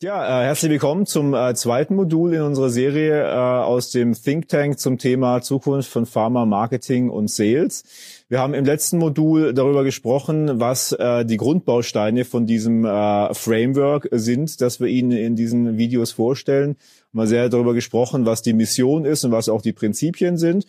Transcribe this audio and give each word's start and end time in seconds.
Ja, 0.00 0.42
äh, 0.42 0.44
herzlich 0.44 0.70
willkommen 0.70 1.06
zum 1.06 1.34
äh, 1.34 1.56
zweiten 1.56 1.96
Modul 1.96 2.32
in 2.32 2.42
unserer 2.42 2.70
Serie 2.70 3.20
äh, 3.20 3.34
aus 3.34 3.90
dem 3.90 4.14
Think 4.14 4.46
Tank 4.46 4.78
zum 4.78 4.96
Thema 4.96 5.42
Zukunft 5.42 5.90
von 5.90 6.06
Pharma, 6.06 6.46
Marketing 6.46 7.10
und 7.10 7.28
Sales. 7.28 7.82
Wir 8.30 8.40
haben 8.40 8.52
im 8.52 8.66
letzten 8.66 8.98
Modul 8.98 9.54
darüber 9.54 9.84
gesprochen, 9.84 10.60
was 10.60 10.92
äh, 10.92 11.24
die 11.24 11.38
Grundbausteine 11.38 12.26
von 12.26 12.44
diesem 12.44 12.84
äh, 12.84 13.32
Framework 13.32 14.08
sind, 14.12 14.60
das 14.60 14.80
wir 14.80 14.88
Ihnen 14.88 15.12
in 15.12 15.34
diesen 15.34 15.78
Videos 15.78 16.12
vorstellen 16.12 16.76
mal 17.12 17.26
sehr 17.26 17.48
darüber 17.48 17.74
gesprochen, 17.74 18.26
was 18.26 18.42
die 18.42 18.52
Mission 18.52 19.04
ist 19.04 19.24
und 19.24 19.32
was 19.32 19.48
auch 19.48 19.62
die 19.62 19.72
Prinzipien 19.72 20.36
sind. 20.36 20.66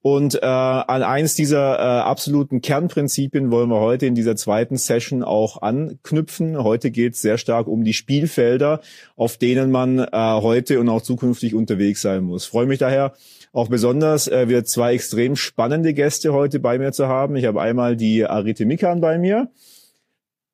Und 0.00 0.34
äh, 0.34 0.46
an 0.46 1.02
eines 1.02 1.34
dieser 1.34 1.78
äh, 1.78 1.82
absoluten 2.02 2.60
Kernprinzipien 2.60 3.50
wollen 3.50 3.68
wir 3.68 3.80
heute 3.80 4.06
in 4.06 4.14
dieser 4.14 4.36
zweiten 4.36 4.76
Session 4.76 5.22
auch 5.22 5.60
anknüpfen. 5.60 6.62
Heute 6.62 6.90
geht 6.90 7.14
es 7.14 7.22
sehr 7.22 7.38
stark 7.38 7.66
um 7.66 7.84
die 7.84 7.92
Spielfelder, 7.92 8.80
auf 9.16 9.36
denen 9.36 9.70
man 9.70 9.98
äh, 9.98 10.08
heute 10.12 10.80
und 10.80 10.88
auch 10.88 11.02
zukünftig 11.02 11.54
unterwegs 11.54 12.00
sein 12.00 12.24
muss. 12.24 12.46
Freue 12.46 12.66
mich 12.66 12.78
daher 12.78 13.12
auch 13.52 13.68
besonders, 13.68 14.28
äh, 14.28 14.48
wir 14.48 14.64
zwei 14.64 14.94
extrem 14.94 15.36
spannende 15.36 15.94
Gäste 15.94 16.32
heute 16.32 16.58
bei 16.58 16.78
mir 16.78 16.92
zu 16.92 17.06
haben. 17.06 17.36
Ich 17.36 17.44
habe 17.44 17.60
einmal 17.60 17.96
die 17.96 18.24
Arite 18.24 18.64
Mikan 18.64 19.00
bei 19.00 19.18
mir 19.18 19.50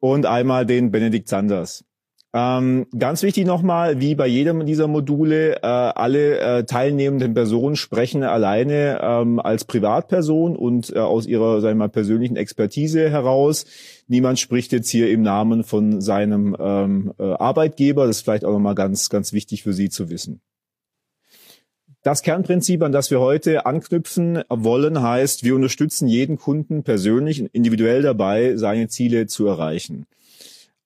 und 0.00 0.26
einmal 0.26 0.66
den 0.66 0.90
Benedikt 0.90 1.28
Sanders. 1.28 1.84
Ähm, 2.34 2.86
ganz 2.98 3.22
wichtig 3.22 3.46
nochmal, 3.46 4.00
wie 4.00 4.14
bei 4.14 4.26
jedem 4.26 4.66
dieser 4.66 4.86
Module, 4.86 5.56
äh, 5.62 5.66
alle 5.66 6.38
äh, 6.38 6.64
teilnehmenden 6.64 7.32
Personen 7.32 7.74
sprechen 7.74 8.22
alleine 8.22 9.00
ähm, 9.02 9.40
als 9.40 9.64
Privatperson 9.64 10.54
und 10.54 10.94
äh, 10.94 10.98
aus 10.98 11.26
ihrer 11.26 11.62
sagen 11.62 11.78
wir 11.78 11.86
mal, 11.86 11.88
persönlichen 11.88 12.36
Expertise 12.36 13.08
heraus. 13.08 13.64
Niemand 14.08 14.38
spricht 14.38 14.72
jetzt 14.72 14.90
hier 14.90 15.10
im 15.10 15.22
Namen 15.22 15.64
von 15.64 16.02
seinem 16.02 16.54
ähm, 16.60 17.14
äh, 17.18 17.22
Arbeitgeber. 17.22 18.06
Das 18.06 18.18
ist 18.18 18.22
vielleicht 18.22 18.44
auch 18.44 18.52
nochmal 18.52 18.74
ganz, 18.74 19.08
ganz 19.08 19.32
wichtig 19.32 19.62
für 19.62 19.72
Sie 19.72 19.88
zu 19.88 20.10
wissen. 20.10 20.42
Das 22.02 22.22
Kernprinzip, 22.22 22.82
an 22.82 22.92
das 22.92 23.10
wir 23.10 23.20
heute 23.20 23.66
anknüpfen 23.66 24.42
wollen, 24.48 25.02
heißt, 25.02 25.44
wir 25.44 25.54
unterstützen 25.54 26.08
jeden 26.08 26.38
Kunden 26.38 26.84
persönlich 26.84 27.40
und 27.42 27.48
individuell 27.52 28.02
dabei, 28.02 28.56
seine 28.56 28.88
Ziele 28.88 29.26
zu 29.26 29.46
erreichen 29.46 30.06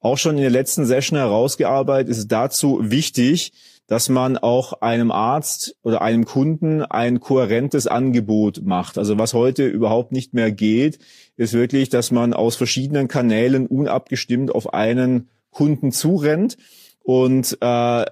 auch 0.03 0.19
schon 0.19 0.37
in 0.37 0.43
der 0.43 0.51
letzten 0.51 0.85
Session 0.85 1.19
herausgearbeitet, 1.19 2.11
ist 2.11 2.29
dazu 2.29 2.79
wichtig, 2.83 3.53
dass 3.87 4.09
man 4.09 4.37
auch 4.37 4.81
einem 4.81 5.11
Arzt 5.11 5.77
oder 5.83 6.03
einem 6.03 6.25
Kunden 6.25 6.83
ein 6.83 7.21
kohärentes 7.21 7.87
Angebot 7.87 8.63
macht. 8.65 8.99
Also 8.99 9.19
was 9.19 9.35
heute 9.35 9.67
überhaupt 9.67 10.13
nicht 10.13 10.35
mehr 10.35 10.51
geht, 10.51 10.99
ist 11.37 11.53
wirklich, 11.53 11.89
dass 11.89 12.11
man 12.11 12.35
aus 12.35 12.57
verschiedenen 12.57 13.09
Kanälen 13.09 13.67
unabgestimmt 13.67 14.55
auf 14.55 14.75
einen 14.75 15.29
Kunden 15.51 15.93
zurennt. 15.93 16.57
Und 17.03 17.59
äh, 17.61 18.05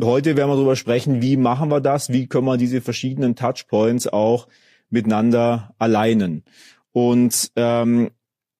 heute 0.00 0.36
werden 0.36 0.50
wir 0.50 0.54
darüber 0.54 0.76
sprechen, 0.76 1.20
wie 1.20 1.36
machen 1.36 1.68
wir 1.68 1.80
das, 1.80 2.12
wie 2.12 2.26
können 2.28 2.46
wir 2.46 2.56
diese 2.56 2.80
verschiedenen 2.80 3.34
Touchpoints 3.34 4.06
auch 4.06 4.46
miteinander 4.88 5.74
alleinen. 5.78 6.44
Und 6.92 7.50
ähm, 7.56 8.10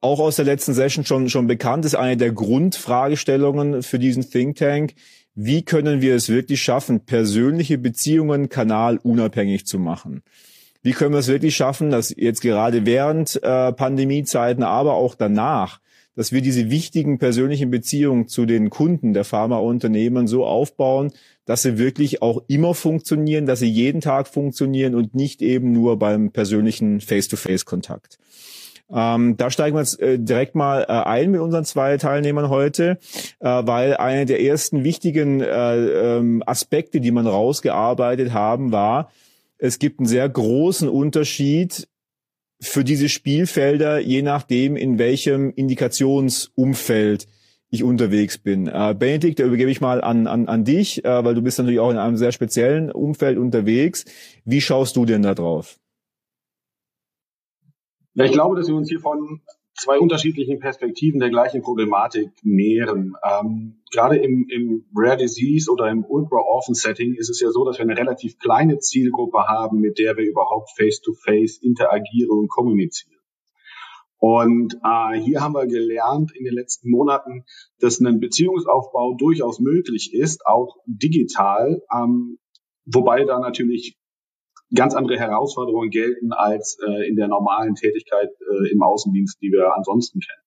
auch 0.01 0.21
aus 0.21 0.37
der 0.37 0.45
letzten 0.45 0.75
Session 0.75 1.05
schon, 1.05 1.29
schon 1.29 1.47
bekannt, 1.47 1.85
ist 1.85 1.95
eine 1.95 2.17
der 2.17 2.33
Grundfragestellungen 2.33 3.83
für 3.83 3.99
diesen 3.99 4.29
Think 4.29 4.57
Tank. 4.57 4.95
Wie 5.35 5.63
können 5.63 6.01
wir 6.01 6.15
es 6.15 6.29
wirklich 6.29 6.63
schaffen, 6.63 7.01
persönliche 7.05 7.79
Beziehungen 7.79 8.49
kanalunabhängig 8.49 9.67
zu 9.67 9.79
machen? 9.79 10.23
Wie 10.83 10.93
können 10.93 11.13
wir 11.13 11.19
es 11.21 11.29
wirklich 11.29 11.57
schaffen, 11.57 11.91
dass 11.91 12.15
jetzt 12.17 12.41
gerade 12.41 12.87
während 12.87 13.43
äh, 13.43 13.73
Pandemiezeiten, 13.73 14.63
aber 14.63 14.95
auch 14.95 15.15
danach, 15.15 15.81
dass 16.17 16.33
wir 16.33 16.41
diese 16.41 16.71
wichtigen 16.71 17.19
persönlichen 17.19 17.71
Beziehungen 17.71 18.27
zu 18.27 18.47
den 18.47 18.71
Kunden 18.71 19.13
der 19.13 19.25
Pharmaunternehmen 19.25 20.27
so 20.27 20.45
aufbauen, 20.45 21.13
dass 21.45 21.63
sie 21.63 21.79
wirklich 21.79 22.23
auch 22.23 22.43
immer 22.49 22.75
funktionieren, 22.75 23.47
dass 23.47 23.61
sie 23.61 23.69
jeden 23.69 24.01
Tag 24.01 24.27
funktionieren 24.27 24.97
und 24.97 25.15
nicht 25.15 25.43
eben 25.43 25.73
nur 25.73 25.99
beim 25.99 26.33
persönlichen 26.33 27.01
Face-to-Face-Kontakt. 27.01 28.19
Ähm, 28.91 29.37
da 29.37 29.51
steigen 29.51 29.77
wir 29.77 29.81
jetzt 29.81 30.01
äh, 30.01 30.19
direkt 30.19 30.55
mal 30.55 30.83
äh, 30.83 30.93
ein 30.93 31.31
mit 31.31 31.41
unseren 31.41 31.65
zwei 31.65 31.97
Teilnehmern 31.97 32.49
heute, 32.49 32.99
äh, 33.41 33.49
weil 33.49 33.97
eine 33.97 34.27
der 34.27 34.41
ersten 34.43 34.85
wichtigen 34.85 35.41
äh, 35.41 35.77
ähm, 36.19 36.43
Aspekte, 36.47 37.01
die 37.01 37.11
man 37.11 37.27
rausgearbeitet 37.27 38.33
haben, 38.33 38.71
war, 38.71 39.11
es 39.59 39.79
gibt 39.79 39.99
einen 39.99 40.07
sehr 40.07 40.29
großen 40.29 40.89
Unterschied 40.89 41.89
für 42.61 42.85
diese 42.85 43.09
Spielfelder, 43.09 43.99
je 43.99 44.23
nachdem, 44.23 44.77
in 44.77 44.99
welchem 44.99 45.51
Indikationsumfeld 45.51 47.27
ich 47.69 47.83
unterwegs 47.83 48.39
bin. 48.39 48.69
Äh, 48.69 48.95
Benedikt, 48.99 49.39
da 49.39 49.45
übergebe 49.45 49.71
ich 49.71 49.81
mal 49.81 50.01
an, 50.01 50.27
an, 50.27 50.49
an 50.49 50.65
dich, 50.65 51.05
äh, 51.05 51.25
weil 51.25 51.35
du 51.35 51.43
bist 51.43 51.59
natürlich 51.59 51.81
auch 51.81 51.91
in 51.91 51.99
einem 51.99 52.17
sehr 52.17 52.33
speziellen 52.33 52.91
Umfeld 52.91 53.39
unterwegs. 53.39 54.05
Wie 54.45 54.61
schaust 54.61 54.97
du 54.97 55.05
denn 55.05 55.23
da 55.23 55.35
drauf? 55.35 55.79
Ja, 58.15 58.25
ich 58.25 58.33
glaube, 58.33 58.57
dass 58.57 58.69
wir 58.69 58.75
uns 58.75 58.89
hier 58.89 59.01
von 59.01 59.43
zwei 59.77 59.99
unterschiedlichen 59.99 60.59
Perspektiven 60.59 61.21
der 61.21 61.31
gleichen 61.31 61.63
Problematik 61.63 62.31
nähern. 62.43 63.15
Ähm, 63.23 63.83
gerade 63.93 64.17
im, 64.17 64.47
im 64.49 64.87
Rare 64.95 65.19
Disease 65.19 65.71
oder 65.71 65.91
im 65.91 66.05
Ultra-Orphan-Setting 66.05 67.15
ist 67.15 67.31
es 67.31 67.41
ja 67.41 67.51
so, 67.51 67.65
dass 67.65 67.79
wir 67.79 67.85
eine 67.85 67.97
relativ 67.97 68.39
kleine 68.39 68.79
Zielgruppe 68.79 69.47
haben, 69.47 69.81
mit 69.81 69.99
der 69.99 70.17
wir 70.17 70.25
überhaupt 70.25 70.71
face-to-face 70.77 71.59
-face 71.59 71.63
interagieren 71.63 72.31
und 72.31 72.49
kommunizieren. 72.49 73.17
Und 74.19 74.75
äh, 74.83 75.21
hier 75.21 75.43
haben 75.43 75.55
wir 75.55 75.67
gelernt 75.67 76.33
in 76.35 76.45
den 76.45 76.55
letzten 76.55 76.91
Monaten, 76.91 77.45
dass 77.79 78.01
ein 78.01 78.19
Beziehungsaufbau 78.19 79.15
durchaus 79.15 79.61
möglich 79.61 80.15
ist, 80.15 80.47
auch 80.47 80.77
digital, 80.87 81.83
ähm, 81.95 82.39
wobei 82.87 83.25
da 83.25 83.39
natürlich 83.39 83.99
ganz 84.75 84.95
andere 84.95 85.19
Herausforderungen 85.19 85.91
gelten 85.91 86.33
als 86.33 86.79
äh, 86.87 87.09
in 87.09 87.17
der 87.17 87.29
normalen 87.29 87.75
Tätigkeit 87.75 88.31
äh, 88.31 88.73
im 88.73 88.83
Außendienst, 88.83 89.41
die 89.41 89.51
wir 89.53 89.77
ansonsten 89.77 90.21
kennen. 90.21 90.47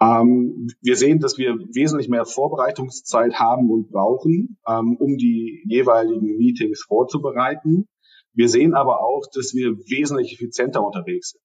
Ähm, 0.00 0.68
wir 0.80 0.96
sehen, 0.96 1.18
dass 1.18 1.38
wir 1.38 1.54
wesentlich 1.74 2.08
mehr 2.08 2.24
Vorbereitungszeit 2.24 3.34
haben 3.34 3.70
und 3.70 3.90
brauchen, 3.90 4.58
ähm, 4.66 4.96
um 4.98 5.16
die 5.16 5.64
jeweiligen 5.66 6.36
Meetings 6.36 6.84
vorzubereiten. 6.86 7.88
Wir 8.32 8.48
sehen 8.48 8.74
aber 8.74 9.00
auch, 9.00 9.24
dass 9.34 9.54
wir 9.54 9.76
wesentlich 9.90 10.34
effizienter 10.34 10.84
unterwegs 10.84 11.30
sind. 11.30 11.42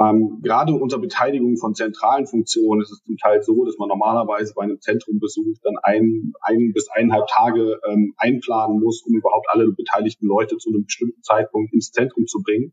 Ähm, 0.00 0.40
gerade 0.42 0.72
unter 0.72 0.98
Beteiligung 0.98 1.58
von 1.58 1.74
zentralen 1.74 2.26
Funktionen 2.26 2.80
ist 2.80 2.90
es 2.90 3.02
zum 3.04 3.18
Teil 3.18 3.42
so, 3.42 3.66
dass 3.66 3.76
man 3.76 3.88
normalerweise 3.88 4.54
bei 4.56 4.62
einem 4.62 4.80
Zentrumbesuch 4.80 5.58
dann 5.62 5.76
ein, 5.82 6.32
ein 6.40 6.72
bis 6.72 6.88
eineinhalb 6.90 7.26
Tage 7.26 7.78
ähm, 7.86 8.14
einplanen 8.16 8.80
muss, 8.80 9.02
um 9.06 9.14
überhaupt 9.14 9.46
alle 9.50 9.70
beteiligten 9.72 10.26
Leute 10.26 10.56
zu 10.56 10.70
einem 10.70 10.84
bestimmten 10.84 11.22
Zeitpunkt 11.22 11.74
ins 11.74 11.92
Zentrum 11.92 12.26
zu 12.26 12.40
bringen. 12.42 12.72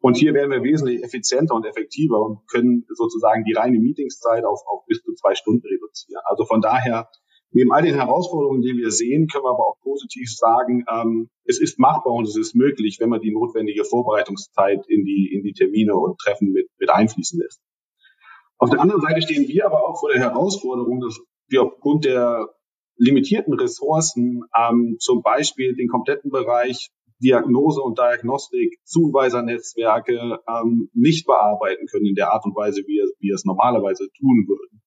Und 0.00 0.18
hier 0.18 0.34
werden 0.34 0.50
wir 0.50 0.62
wesentlich 0.62 1.02
effizienter 1.02 1.54
und 1.54 1.64
effektiver 1.64 2.20
und 2.20 2.46
können 2.48 2.84
sozusagen 2.94 3.44
die 3.44 3.54
reine 3.54 3.78
Meetingszeit 3.78 4.44
auf, 4.44 4.60
auf 4.66 4.84
bis 4.86 5.02
zu 5.02 5.14
zwei 5.14 5.34
Stunden 5.34 5.66
reduzieren. 5.66 6.22
Also 6.26 6.44
von 6.44 6.60
daher 6.60 7.08
Neben 7.52 7.72
all 7.72 7.82
den 7.82 7.96
Herausforderungen, 7.96 8.62
die 8.62 8.76
wir 8.76 8.92
sehen, 8.92 9.26
können 9.26 9.44
wir 9.44 9.50
aber 9.50 9.66
auch 9.66 9.80
positiv 9.82 10.32
sagen, 10.32 10.84
ähm, 10.88 11.30
es 11.44 11.60
ist 11.60 11.78
machbar 11.80 12.12
und 12.12 12.26
es 12.26 12.36
ist 12.36 12.54
möglich, 12.54 12.98
wenn 13.00 13.08
man 13.08 13.20
die 13.20 13.32
notwendige 13.32 13.84
Vorbereitungszeit 13.84 14.86
in 14.88 15.04
die, 15.04 15.32
in 15.34 15.42
die 15.42 15.52
Termine 15.52 15.96
und 15.96 16.18
Treffen 16.18 16.52
mit, 16.52 16.68
mit 16.78 16.90
einfließen 16.90 17.40
lässt. 17.40 17.60
Auf 18.58 18.70
der 18.70 18.80
anderen 18.80 19.00
Seite 19.00 19.22
stehen 19.22 19.48
wir 19.48 19.66
aber 19.66 19.88
auch 19.88 19.98
vor 19.98 20.10
der 20.12 20.20
Herausforderung, 20.20 21.00
dass 21.00 21.18
wir 21.48 21.62
aufgrund 21.62 22.04
der 22.04 22.48
limitierten 22.96 23.54
Ressourcen 23.54 24.42
ähm, 24.56 24.96
zum 25.00 25.22
Beispiel 25.22 25.74
den 25.74 25.88
kompletten 25.88 26.30
Bereich 26.30 26.90
Diagnose 27.22 27.80
und 27.80 27.98
Diagnostik, 27.98 28.78
Zuweisernetzwerke 28.84 30.38
ähm, 30.46 30.90
nicht 30.92 31.26
bearbeiten 31.26 31.86
können 31.86 32.06
in 32.06 32.14
der 32.14 32.32
Art 32.32 32.44
und 32.44 32.54
Weise, 32.54 32.82
wie 32.86 32.98
wir, 32.98 33.04
wie 33.18 33.28
wir 33.28 33.34
es 33.34 33.44
normalerweise 33.44 34.08
tun 34.18 34.46
würden. 34.46 34.82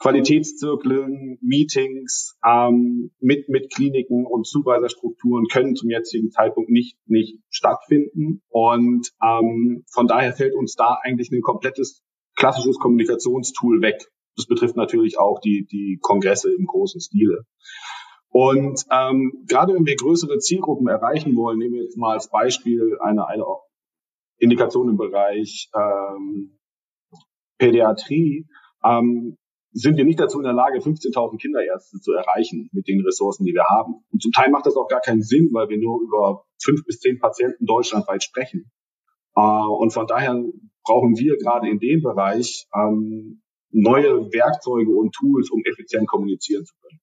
Qualitätszirkeln, 0.00 1.38
Meetings 1.42 2.38
ähm, 2.44 3.10
mit, 3.20 3.50
mit 3.50 3.70
Kliniken 3.72 4.24
und 4.26 4.46
Zuweiserstrukturen 4.46 5.46
können 5.46 5.76
zum 5.76 5.90
jetzigen 5.90 6.30
Zeitpunkt 6.30 6.70
nicht, 6.70 6.96
nicht 7.06 7.38
stattfinden. 7.50 8.42
Und 8.48 9.10
ähm, 9.22 9.84
von 9.92 10.06
daher 10.06 10.32
fällt 10.32 10.54
uns 10.54 10.74
da 10.74 10.98
eigentlich 11.02 11.30
ein 11.30 11.42
komplettes 11.42 12.02
klassisches 12.34 12.78
Kommunikationstool 12.78 13.82
weg. 13.82 13.98
Das 14.36 14.46
betrifft 14.46 14.76
natürlich 14.76 15.18
auch 15.18 15.38
die, 15.40 15.66
die 15.70 15.98
Kongresse 16.00 16.50
im 16.50 16.64
großen 16.64 17.02
Stile. 17.02 17.44
Und 18.30 18.82
ähm, 18.90 19.44
gerade 19.46 19.74
wenn 19.74 19.84
wir 19.84 19.96
größere 19.96 20.38
Zielgruppen 20.38 20.88
erreichen 20.88 21.36
wollen, 21.36 21.58
nehmen 21.58 21.74
wir 21.74 21.82
jetzt 21.82 21.98
mal 21.98 22.14
als 22.14 22.30
Beispiel 22.30 22.96
eine, 23.02 23.26
eine 23.26 23.44
Indikation 24.38 24.88
im 24.88 24.96
Bereich 24.96 25.68
ähm, 25.74 26.56
Pädiatrie, 27.58 28.46
ähm, 28.82 29.36
sind 29.72 29.96
wir 29.96 30.04
nicht 30.04 30.18
dazu 30.18 30.38
in 30.38 30.44
der 30.44 30.52
Lage, 30.52 30.78
15.000 30.78 31.38
Kinderärzte 31.38 31.98
zu 32.00 32.12
erreichen 32.12 32.68
mit 32.72 32.88
den 32.88 33.00
Ressourcen, 33.02 33.44
die 33.44 33.54
wir 33.54 33.64
haben. 33.64 34.04
Und 34.10 34.22
zum 34.22 34.32
Teil 34.32 34.50
macht 34.50 34.66
das 34.66 34.76
auch 34.76 34.88
gar 34.88 35.00
keinen 35.00 35.22
Sinn, 35.22 35.50
weil 35.52 35.68
wir 35.68 35.78
nur 35.78 36.00
über 36.02 36.44
fünf 36.62 36.84
bis 36.84 36.98
zehn 36.98 37.18
Patienten 37.18 37.66
deutschlandweit 37.66 38.24
sprechen. 38.24 38.70
Äh, 39.36 39.40
und 39.40 39.92
von 39.92 40.06
daher 40.06 40.34
brauchen 40.84 41.16
wir 41.16 41.36
gerade 41.36 41.68
in 41.68 41.78
dem 41.78 42.02
Bereich 42.02 42.66
ähm, 42.74 43.42
neue 43.70 44.32
Werkzeuge 44.32 44.90
und 44.90 45.14
Tools, 45.14 45.50
um 45.50 45.62
effizient 45.64 46.08
kommunizieren 46.08 46.64
zu 46.64 46.74
können. 46.82 47.00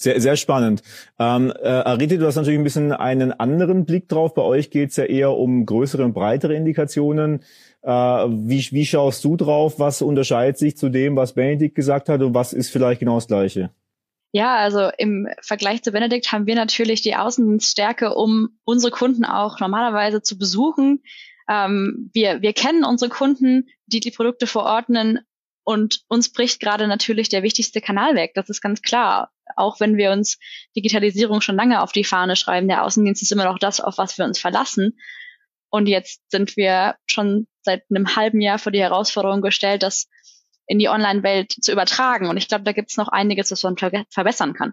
Sehr, 0.00 0.20
sehr 0.20 0.36
spannend. 0.36 0.82
Ähm, 1.18 1.52
äh, 1.60 1.66
Arite, 1.66 2.18
du 2.18 2.26
hast 2.26 2.36
natürlich 2.36 2.60
ein 2.60 2.62
bisschen 2.62 2.92
einen 2.92 3.32
anderen 3.32 3.84
Blick 3.84 4.08
drauf. 4.08 4.32
Bei 4.32 4.42
euch 4.42 4.70
geht 4.70 4.90
es 4.90 4.96
ja 4.96 5.02
eher 5.02 5.32
um 5.32 5.66
größere 5.66 6.04
und 6.04 6.12
breitere 6.12 6.54
Indikationen. 6.54 7.40
Äh, 7.82 7.90
wie, 7.90 8.64
wie 8.70 8.86
schaust 8.86 9.24
du 9.24 9.36
drauf? 9.36 9.80
Was 9.80 10.00
unterscheidet 10.00 10.56
sich 10.56 10.76
zu 10.76 10.88
dem, 10.88 11.16
was 11.16 11.32
Benedikt 11.32 11.74
gesagt 11.74 12.08
hat 12.08 12.22
und 12.22 12.32
was 12.32 12.52
ist 12.52 12.70
vielleicht 12.70 13.00
genau 13.00 13.16
das 13.16 13.26
Gleiche? 13.26 13.70
Ja, 14.30 14.58
also 14.58 14.88
im 14.98 15.26
Vergleich 15.42 15.82
zu 15.82 15.90
Benedikt 15.90 16.30
haben 16.30 16.46
wir 16.46 16.54
natürlich 16.54 17.02
die 17.02 17.16
Außendienststärke, 17.16 18.14
um 18.14 18.50
unsere 18.62 18.92
Kunden 18.92 19.24
auch 19.24 19.58
normalerweise 19.58 20.22
zu 20.22 20.38
besuchen. 20.38 21.02
Ähm, 21.48 22.10
wir, 22.12 22.40
wir 22.40 22.52
kennen 22.52 22.84
unsere 22.84 23.10
Kunden, 23.10 23.66
die 23.86 23.98
die 23.98 24.12
Produkte 24.12 24.46
verordnen 24.46 25.18
und 25.68 26.00
uns 26.08 26.32
bricht 26.32 26.60
gerade 26.60 26.88
natürlich 26.88 27.28
der 27.28 27.42
wichtigste 27.42 27.80
Kanal 27.80 28.14
weg. 28.14 28.32
Das 28.34 28.48
ist 28.48 28.62
ganz 28.62 28.80
klar 28.80 29.30
auch 29.56 29.80
wenn 29.80 29.96
wir 29.96 30.12
uns 30.12 30.38
Digitalisierung 30.76 31.40
schon 31.40 31.56
lange 31.56 31.82
auf 31.82 31.92
die 31.92 32.04
Fahne 32.04 32.36
schreiben, 32.36 32.68
der 32.68 32.84
Außendienst 32.84 33.22
ist 33.22 33.32
immer 33.32 33.44
noch 33.44 33.58
das, 33.58 33.80
auf 33.80 33.98
was 33.98 34.18
wir 34.18 34.24
uns 34.24 34.38
verlassen. 34.38 34.98
Und 35.70 35.86
jetzt 35.86 36.22
sind 36.30 36.56
wir 36.56 36.96
schon 37.06 37.46
seit 37.62 37.82
einem 37.90 38.16
halben 38.16 38.40
Jahr 38.40 38.58
vor 38.58 38.72
die 38.72 38.80
Herausforderung 38.80 39.42
gestellt, 39.42 39.82
das 39.82 40.08
in 40.66 40.78
die 40.78 40.88
Online-Welt 40.88 41.52
zu 41.60 41.72
übertragen. 41.72 42.28
Und 42.28 42.36
ich 42.36 42.48
glaube, 42.48 42.64
da 42.64 42.72
gibt 42.72 42.90
es 42.90 42.96
noch 42.96 43.08
einiges, 43.08 43.50
was 43.50 43.62
man 43.62 43.76
ver 43.76 44.04
verbessern 44.10 44.54
kann. 44.54 44.72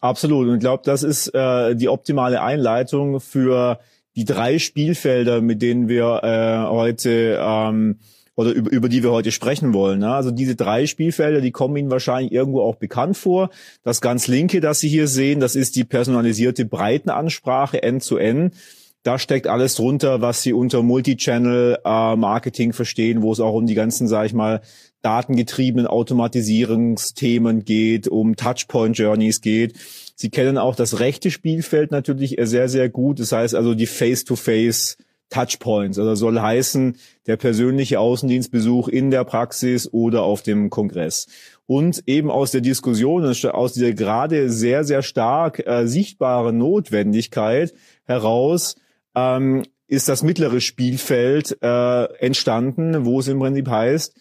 Absolut. 0.00 0.48
Und 0.48 0.54
ich 0.54 0.60
glaube, 0.60 0.82
das 0.84 1.02
ist 1.02 1.28
äh, 1.28 1.74
die 1.74 1.88
optimale 1.88 2.42
Einleitung 2.42 3.20
für 3.20 3.80
die 4.14 4.24
drei 4.24 4.58
Spielfelder, 4.58 5.40
mit 5.40 5.62
denen 5.62 5.88
wir 5.88 6.20
äh, 6.22 6.68
heute 6.68 7.38
ähm, 7.40 8.00
oder 8.36 8.52
über, 8.52 8.70
über 8.70 8.88
die 8.88 9.02
wir 9.02 9.12
heute 9.12 9.32
sprechen 9.32 9.72
wollen. 9.72 10.00
Ne? 10.00 10.12
Also 10.12 10.30
diese 10.30 10.56
drei 10.56 10.86
Spielfelder, 10.86 11.40
die 11.40 11.52
kommen 11.52 11.76
Ihnen 11.76 11.90
wahrscheinlich 11.90 12.32
irgendwo 12.32 12.62
auch 12.62 12.76
bekannt 12.76 13.16
vor. 13.16 13.50
Das 13.82 14.00
ganz 14.00 14.26
linke, 14.26 14.60
das 14.60 14.80
Sie 14.80 14.88
hier 14.88 15.08
sehen, 15.08 15.40
das 15.40 15.54
ist 15.54 15.76
die 15.76 15.84
personalisierte 15.84 16.64
Breitenansprache 16.64 17.82
End-zu-End. 17.82 18.54
Da 19.02 19.18
steckt 19.18 19.46
alles 19.46 19.74
drunter, 19.74 20.22
was 20.22 20.42
Sie 20.42 20.54
unter 20.54 20.82
Multichannel-Marketing 20.82 22.70
äh, 22.70 22.72
verstehen, 22.72 23.22
wo 23.22 23.32
es 23.32 23.40
auch 23.40 23.52
um 23.52 23.66
die 23.66 23.74
ganzen, 23.74 24.08
sage 24.08 24.28
ich 24.28 24.32
mal, 24.32 24.62
datengetriebenen 25.02 25.86
Automatisierungsthemen 25.86 27.66
geht, 27.66 28.08
um 28.08 28.36
Touchpoint-Journeys 28.36 29.42
geht. 29.42 29.74
Sie 30.16 30.30
kennen 30.30 30.56
auch 30.56 30.74
das 30.74 31.00
rechte 31.00 31.30
Spielfeld 31.30 31.90
natürlich 31.90 32.36
sehr, 32.40 32.70
sehr 32.70 32.88
gut. 32.88 33.20
Das 33.20 33.32
heißt 33.32 33.54
also 33.54 33.74
die 33.74 33.86
Face-to-Face- 33.86 34.96
-face 34.96 35.03
Touchpoints. 35.30 35.98
Also 35.98 36.14
soll 36.14 36.40
heißen, 36.40 36.96
der 37.26 37.36
persönliche 37.36 38.00
Außendienstbesuch 38.00 38.88
in 38.88 39.10
der 39.10 39.24
Praxis 39.24 39.92
oder 39.92 40.22
auf 40.22 40.42
dem 40.42 40.70
Kongress. 40.70 41.26
Und 41.66 42.02
eben 42.06 42.30
aus 42.30 42.50
der 42.50 42.60
Diskussion, 42.60 43.24
aus 43.24 43.72
dieser 43.72 43.92
gerade 43.92 44.50
sehr, 44.50 44.84
sehr 44.84 45.02
stark 45.02 45.66
äh, 45.66 45.86
sichtbaren 45.86 46.58
Notwendigkeit 46.58 47.74
heraus, 48.04 48.76
ähm, 49.14 49.64
ist 49.86 50.08
das 50.08 50.22
mittlere 50.22 50.60
Spielfeld 50.60 51.58
äh, 51.62 52.04
entstanden, 52.18 53.04
wo 53.04 53.20
es 53.20 53.28
im 53.28 53.38
Prinzip 53.38 53.68
heißt, 53.68 54.14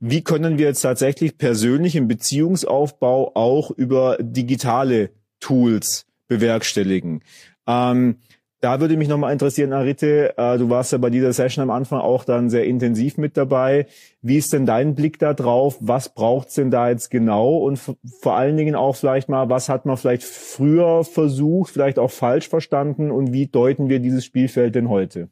wie 0.00 0.22
können 0.22 0.56
wir 0.56 0.66
jetzt 0.66 0.80
tatsächlich 0.80 1.36
persönlichen 1.36 2.08
Beziehungsaufbau 2.08 3.32
auch 3.34 3.70
über 3.70 4.16
digitale 4.18 5.10
Tools 5.40 6.06
bewerkstelligen? 6.26 7.22
Ähm, 7.66 8.16
da 8.60 8.80
würde 8.80 8.96
mich 8.96 9.08
nochmal 9.08 9.32
interessieren, 9.32 9.72
Arite, 9.72 10.34
äh, 10.36 10.58
du 10.58 10.68
warst 10.68 10.92
ja 10.92 10.98
bei 10.98 11.10
dieser 11.10 11.32
Session 11.32 11.62
am 11.62 11.70
Anfang 11.70 12.00
auch 12.00 12.24
dann 12.24 12.50
sehr 12.50 12.64
intensiv 12.64 13.16
mit 13.16 13.36
dabei. 13.36 13.86
Wie 14.22 14.36
ist 14.36 14.52
denn 14.52 14.66
dein 14.66 14.94
Blick 14.94 15.18
da 15.18 15.32
drauf? 15.32 15.76
Was 15.80 16.12
braucht's 16.12 16.54
denn 16.54 16.70
da 16.70 16.90
jetzt 16.90 17.10
genau? 17.10 17.56
Und 17.56 17.78
vor 17.78 18.36
allen 18.36 18.56
Dingen 18.56 18.74
auch 18.74 18.96
vielleicht 18.96 19.28
mal, 19.28 19.48
was 19.48 19.68
hat 19.68 19.86
man 19.86 19.96
vielleicht 19.96 20.24
früher 20.24 21.04
versucht, 21.04 21.72
vielleicht 21.72 21.98
auch 21.98 22.10
falsch 22.10 22.48
verstanden 22.48 23.10
und 23.10 23.32
wie 23.32 23.46
deuten 23.46 23.88
wir 23.88 23.98
dieses 23.98 24.24
Spielfeld 24.24 24.74
denn 24.74 24.88
heute? 24.88 25.30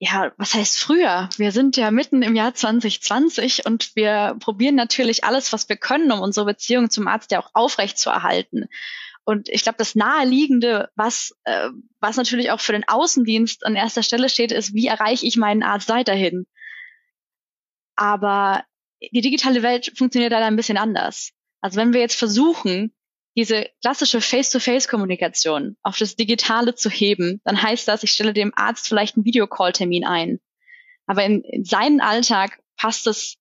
ja, 0.00 0.32
was 0.36 0.54
heißt 0.54 0.78
früher? 0.78 1.28
Wir 1.38 1.50
sind 1.50 1.76
ja 1.76 1.90
mitten 1.90 2.22
im 2.22 2.36
Jahr 2.36 2.54
2020 2.54 3.66
und 3.66 3.96
wir 3.96 4.36
probieren 4.38 4.76
natürlich 4.76 5.24
alles, 5.24 5.52
was 5.52 5.68
wir 5.68 5.76
können, 5.76 6.12
um 6.12 6.20
unsere 6.20 6.46
Beziehung 6.46 6.88
zum 6.88 7.08
Arzt 7.08 7.32
ja 7.32 7.40
auch 7.40 7.50
aufrecht 7.52 7.98
zu 7.98 8.08
erhalten. 8.08 8.68
Und 9.28 9.50
ich 9.50 9.62
glaube, 9.62 9.76
das 9.76 9.94
Naheliegende, 9.94 10.88
was, 10.94 11.36
äh, 11.44 11.68
was 12.00 12.16
natürlich 12.16 12.50
auch 12.50 12.60
für 12.60 12.72
den 12.72 12.88
Außendienst 12.88 13.66
an 13.66 13.76
erster 13.76 14.02
Stelle 14.02 14.30
steht, 14.30 14.52
ist, 14.52 14.72
wie 14.72 14.86
erreiche 14.86 15.26
ich 15.26 15.36
meinen 15.36 15.62
Arzt 15.62 15.90
weiterhin? 15.90 16.46
Aber 17.94 18.64
die 19.02 19.20
digitale 19.20 19.62
Welt 19.62 19.92
funktioniert 19.94 20.32
leider 20.32 20.46
ein 20.46 20.56
bisschen 20.56 20.78
anders. 20.78 21.32
Also 21.60 21.78
wenn 21.78 21.92
wir 21.92 22.00
jetzt 22.00 22.18
versuchen, 22.18 22.94
diese 23.36 23.66
klassische 23.82 24.22
Face-to-Face-Kommunikation 24.22 25.76
auf 25.82 25.98
das 25.98 26.16
Digitale 26.16 26.74
zu 26.74 26.88
heben, 26.88 27.42
dann 27.44 27.62
heißt 27.62 27.86
das, 27.86 28.04
ich 28.04 28.12
stelle 28.12 28.32
dem 28.32 28.54
Arzt 28.56 28.88
vielleicht 28.88 29.16
einen 29.16 29.26
Videocall-Termin 29.26 30.06
ein. 30.06 30.40
Aber 31.04 31.22
in, 31.22 31.42
in 31.42 31.66
seinen 31.66 32.00
Alltag 32.00 32.60
passt 32.78 33.06
es 33.06 33.36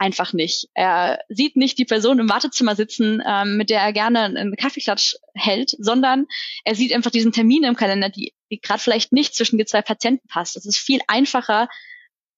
einfach 0.00 0.32
nicht. 0.32 0.68
Er 0.72 1.20
sieht 1.28 1.56
nicht 1.56 1.78
die 1.78 1.84
Person 1.84 2.18
im 2.18 2.30
Wartezimmer 2.30 2.74
sitzen, 2.74 3.22
ähm, 3.26 3.58
mit 3.58 3.68
der 3.68 3.80
er 3.80 3.92
gerne 3.92 4.20
einen 4.20 4.56
Kaffeeklatsch 4.56 5.16
hält, 5.34 5.76
sondern 5.78 6.26
er 6.64 6.74
sieht 6.74 6.94
einfach 6.94 7.10
diesen 7.10 7.32
Termin 7.32 7.64
im 7.64 7.76
Kalender, 7.76 8.08
die, 8.08 8.32
die 8.50 8.60
gerade 8.60 8.80
vielleicht 8.80 9.12
nicht 9.12 9.34
zwischen 9.34 9.58
die 9.58 9.66
zwei 9.66 9.82
Patienten 9.82 10.26
passt. 10.26 10.56
Es 10.56 10.64
ist 10.64 10.78
viel 10.78 11.00
einfacher, 11.06 11.68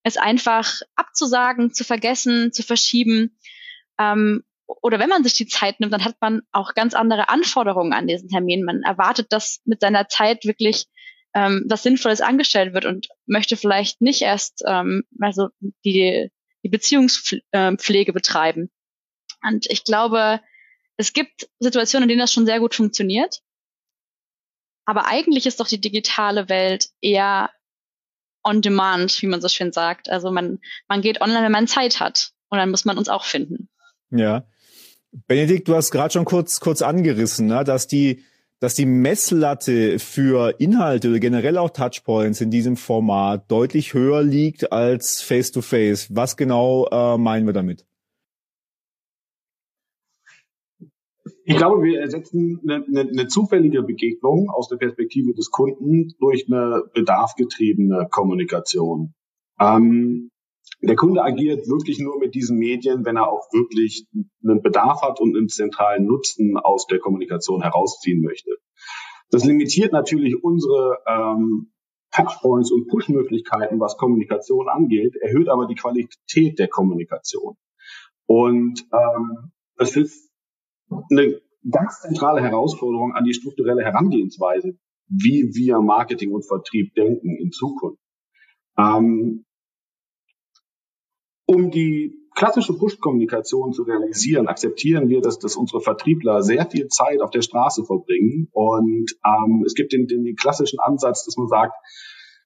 es 0.02 0.16
einfach 0.16 0.80
abzusagen, 0.96 1.72
zu 1.72 1.84
vergessen, 1.84 2.52
zu 2.52 2.64
verschieben. 2.64 3.38
Ähm, 3.96 4.42
oder 4.66 4.98
wenn 4.98 5.08
man 5.08 5.22
sich 5.22 5.34
die 5.34 5.46
Zeit 5.46 5.78
nimmt, 5.78 5.92
dann 5.92 6.04
hat 6.04 6.16
man 6.20 6.42
auch 6.50 6.74
ganz 6.74 6.94
andere 6.94 7.28
Anforderungen 7.28 7.92
an 7.92 8.08
diesen 8.08 8.28
Termin. 8.28 8.64
Man 8.64 8.82
erwartet, 8.82 9.28
dass 9.30 9.60
mit 9.64 9.80
seiner 9.80 10.08
Zeit 10.08 10.44
wirklich 10.44 10.86
ähm, 11.34 11.64
was 11.68 11.84
Sinnvolles 11.84 12.22
angestellt 12.22 12.74
wird 12.74 12.86
und 12.86 13.06
möchte 13.26 13.56
vielleicht 13.56 14.00
nicht 14.00 14.22
erst 14.22 14.64
ähm, 14.66 15.04
also 15.20 15.48
die 15.84 16.30
die 16.62 16.68
Beziehungspflege 16.68 18.12
betreiben. 18.12 18.70
Und 19.42 19.66
ich 19.70 19.84
glaube, 19.84 20.40
es 20.96 21.12
gibt 21.12 21.48
Situationen, 21.58 22.04
in 22.04 22.08
denen 22.10 22.20
das 22.20 22.32
schon 22.32 22.46
sehr 22.46 22.60
gut 22.60 22.74
funktioniert. 22.74 23.42
Aber 24.84 25.06
eigentlich 25.06 25.46
ist 25.46 25.60
doch 25.60 25.68
die 25.68 25.80
digitale 25.80 26.48
Welt 26.48 26.90
eher 27.00 27.50
on 28.44 28.62
demand, 28.62 29.22
wie 29.22 29.26
man 29.26 29.40
so 29.40 29.48
schön 29.48 29.72
sagt. 29.72 30.10
Also 30.10 30.30
man, 30.30 30.60
man 30.88 31.00
geht 31.00 31.20
online, 31.20 31.44
wenn 31.44 31.52
man 31.52 31.68
Zeit 31.68 32.00
hat. 32.00 32.32
Und 32.48 32.58
dann 32.58 32.70
muss 32.70 32.84
man 32.84 32.98
uns 32.98 33.08
auch 33.08 33.24
finden. 33.24 33.68
Ja. 34.10 34.46
Benedikt, 35.26 35.68
du 35.68 35.74
hast 35.74 35.90
gerade 35.90 36.12
schon 36.12 36.24
kurz, 36.24 36.60
kurz 36.60 36.82
angerissen, 36.82 37.46
ne, 37.46 37.64
dass 37.64 37.86
die 37.86 38.24
dass 38.62 38.74
die 38.74 38.86
Messlatte 38.86 39.98
für 39.98 40.60
Inhalte 40.60 41.08
oder 41.08 41.18
generell 41.18 41.58
auch 41.58 41.70
Touchpoints 41.70 42.40
in 42.40 42.52
diesem 42.52 42.76
Format 42.76 43.50
deutlich 43.50 43.92
höher 43.92 44.22
liegt 44.22 44.70
als 44.70 45.20
Face-to-Face. 45.20 46.04
-face. 46.04 46.16
Was 46.16 46.36
genau 46.36 46.86
äh, 46.86 47.18
meinen 47.18 47.44
wir 47.44 47.54
damit? 47.54 47.84
Ich 51.44 51.56
glaube, 51.56 51.82
wir 51.82 52.02
ersetzen 52.02 52.60
eine, 52.62 52.84
eine, 52.86 53.00
eine, 53.00 53.26
zufällige 53.26 53.82
Begegnung 53.82 54.48
aus 54.48 54.68
der 54.68 54.76
Perspektive 54.76 55.34
des 55.34 55.50
Kunden 55.50 56.14
durch 56.20 56.46
eine 56.46 56.84
bedarfgetriebene 56.94 58.06
Kommunikation. 58.12 59.12
Ähm, 59.58 60.30
der 60.80 60.96
Kunde 60.96 61.22
agiert 61.22 61.68
wirklich 61.68 61.98
nur 62.00 62.18
mit 62.18 62.34
diesen 62.34 62.58
Medien, 62.58 63.04
wenn 63.04 63.16
er 63.16 63.28
auch 63.28 63.52
wirklich 63.52 64.06
einen 64.42 64.62
Bedarf 64.62 65.02
hat 65.02 65.20
und 65.20 65.36
einen 65.36 65.48
zentralen 65.48 66.06
Nutzen 66.06 66.56
aus 66.56 66.86
der 66.86 66.98
Kommunikation 66.98 67.62
herausziehen 67.62 68.20
möchte. 68.20 68.50
Das 69.30 69.44
limitiert 69.44 69.92
natürlich 69.92 70.42
unsere 70.42 70.98
ähm, 71.06 71.72
Touchpoints 72.10 72.70
und 72.70 72.88
Push-Möglichkeiten, 72.88 73.80
was 73.80 73.96
Kommunikation 73.96 74.68
angeht, 74.68 75.16
erhöht 75.16 75.48
aber 75.48 75.66
die 75.66 75.74
Qualität 75.74 76.58
der 76.58 76.68
Kommunikation. 76.68 77.56
Und 78.26 78.84
ähm, 78.92 79.52
das 79.76 79.96
ist 79.96 80.30
eine 81.10 81.40
ganz 81.70 82.00
zentrale 82.00 82.42
Herausforderung 82.42 83.14
an 83.14 83.24
die 83.24 83.34
strukturelle 83.34 83.82
Herangehensweise, 83.82 84.76
wie 85.08 85.50
wir 85.54 85.80
Marketing 85.80 86.32
und 86.32 86.46
Vertrieb 86.46 86.94
denken 86.94 87.36
in 87.36 87.52
Zukunft. 87.52 88.02
Ähm, 88.76 89.44
um 91.52 91.70
die 91.70 92.14
klassische 92.34 92.72
Push-Kommunikation 92.72 93.72
zu 93.72 93.82
realisieren, 93.82 94.48
akzeptieren 94.48 95.10
wir, 95.10 95.20
dass, 95.20 95.38
dass 95.38 95.56
unsere 95.56 95.82
Vertriebler 95.82 96.42
sehr 96.42 96.64
viel 96.70 96.88
Zeit 96.88 97.20
auf 97.20 97.30
der 97.30 97.42
Straße 97.42 97.84
verbringen. 97.84 98.48
Und 98.52 99.12
ähm, 99.24 99.62
es 99.66 99.74
gibt 99.74 99.92
den, 99.92 100.06
den, 100.06 100.24
den 100.24 100.34
klassischen 100.34 100.78
Ansatz, 100.80 101.26
dass 101.26 101.36
man 101.36 101.48
sagt, 101.48 101.74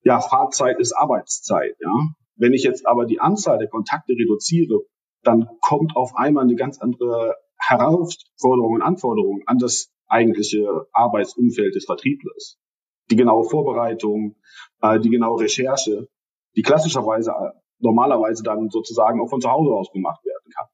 ja, 0.03 0.21
Fahrzeit 0.21 0.81
ist 0.81 0.93
Arbeitszeit. 0.93 1.77
Ja? 1.81 1.93
Wenn 2.35 2.53
ich 2.53 2.65
jetzt 2.65 2.87
aber 2.87 3.07
die 3.07 3.21
Anzahl 3.21 3.59
der 3.59 3.69
Kontakte 3.69 4.13
reduziere, 4.13 4.81
dann 5.23 5.49
kommt 5.61 5.95
auf 5.95 6.17
einmal 6.17 6.45
eine 6.45 6.57
ganz 6.57 6.79
andere 6.79 7.37
Herausforderung 7.59 8.75
und 8.75 8.83
Anforderung 8.83 9.43
an 9.47 9.59
das 9.59 9.91
eigentliche 10.09 10.87
Arbeitsumfeld 10.93 11.75
des 11.75 11.85
Vertrieblers. 11.85 12.59
Die 13.11 13.17
genaue 13.17 13.49
Vorbereitung, 13.49 14.37
äh, 14.83 14.99
die 14.99 15.11
genaue 15.11 15.43
Recherche, 15.43 16.09
die 16.57 16.63
klassischerweise 16.63 17.33
normalerweise 17.79 18.43
dann 18.43 18.71
sozusagen 18.71 19.21
auch 19.21 19.29
von 19.29 19.41
zu 19.41 19.51
Hause 19.51 19.73
aus 19.73 19.93
gemacht 19.93 20.25
werden 20.25 20.53
kann. 20.55 20.67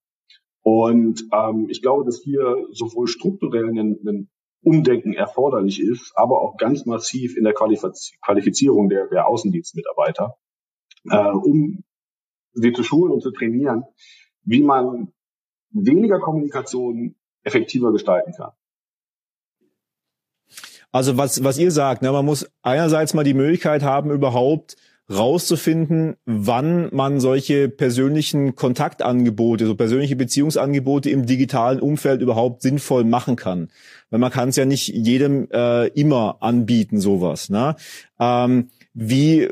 Und 0.62 1.24
ähm, 1.32 1.68
ich 1.68 1.82
glaube, 1.82 2.04
dass 2.04 2.20
hier 2.22 2.66
sowohl 2.70 3.08
strukturell 3.08 3.68
ein, 3.68 3.98
ein 4.06 4.30
Umdenken 4.62 5.12
erforderlich 5.12 5.80
ist, 5.80 6.12
aber 6.14 6.40
auch 6.40 6.56
ganz 6.56 6.86
massiv 6.86 7.36
in 7.36 7.44
der 7.44 7.54
Qualifizierung 7.54 8.88
der, 8.88 9.08
der 9.08 9.26
Außendienstmitarbeiter, 9.26 10.36
äh, 11.10 11.30
um 11.30 11.82
sie 12.52 12.72
zu 12.72 12.84
schulen 12.84 13.12
und 13.12 13.22
zu 13.22 13.32
trainieren, 13.32 13.84
wie 14.44 14.62
man 14.62 15.12
weniger 15.70 16.20
Kommunikation 16.20 17.16
effektiver 17.42 17.92
gestalten 17.92 18.32
kann. 18.36 18.52
Also 20.92 21.16
was, 21.16 21.42
was 21.42 21.58
ihr 21.58 21.70
sagt, 21.70 22.02
ne, 22.02 22.12
man 22.12 22.24
muss 22.24 22.48
einerseits 22.60 23.14
mal 23.14 23.24
die 23.24 23.34
Möglichkeit 23.34 23.82
haben, 23.82 24.10
überhaupt 24.10 24.76
rauszufinden, 25.10 26.16
wann 26.24 26.88
man 26.92 27.20
solche 27.20 27.68
persönlichen 27.68 28.54
Kontaktangebote, 28.54 29.66
so 29.66 29.74
persönliche 29.74 30.16
Beziehungsangebote 30.16 31.10
im 31.10 31.26
digitalen 31.26 31.80
Umfeld 31.80 32.20
überhaupt 32.20 32.62
sinnvoll 32.62 33.04
machen 33.04 33.36
kann. 33.36 33.70
Weil 34.10 34.20
man 34.20 34.30
kann 34.30 34.50
es 34.50 34.56
ja 34.56 34.64
nicht 34.64 34.88
jedem 34.88 35.48
äh, 35.50 35.88
immer 35.88 36.38
anbieten, 36.40 37.00
sowas. 37.00 37.50
Ne? 37.50 37.76
Ähm, 38.20 38.70
wie 38.94 39.48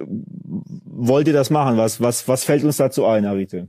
wollt 0.85 1.27
ihr 1.27 1.33
das 1.35 1.51
machen? 1.51 1.77
Was, 1.77 2.01
was, 2.01 2.29
was 2.29 2.45
fällt 2.45 2.65
uns 2.65 2.77
dazu 2.77 3.07
ein, 3.07 3.27
Arite? 3.27 3.69